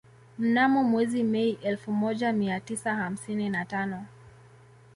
Mnamo 0.37 0.83
mwezi 0.83 1.23
Mei 1.23 1.51
elfu 1.61 1.91
moja 1.91 2.33
mia 2.33 2.59
tisa 2.59 2.95
hamsini 2.95 3.49
na 3.49 3.65
tano 3.65 4.05